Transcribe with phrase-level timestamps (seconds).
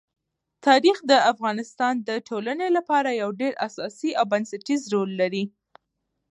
[0.65, 5.43] تاریخ د افغانستان د ټولنې لپاره یو ډېر اساسي او بنسټيز رول لري.